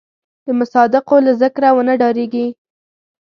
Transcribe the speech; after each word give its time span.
د 0.45 0.47
مصادقو 0.59 1.17
له 1.25 1.31
ذکره 1.41 1.69
ونه 1.75 1.93
ډارېږي. 2.01 2.47